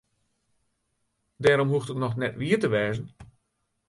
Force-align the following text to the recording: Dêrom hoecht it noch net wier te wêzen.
Dêrom 1.43 1.69
hoecht 1.71 1.91
it 1.93 2.01
noch 2.01 2.17
net 2.21 2.37
wier 2.39 2.59
te 2.61 2.69
wêzen. 2.73 3.07